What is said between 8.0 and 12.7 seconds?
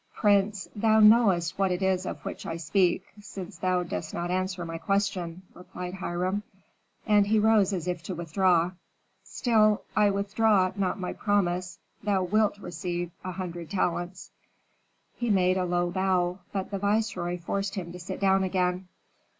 to withdraw. "Still, I withdraw not my promise. Thou wilt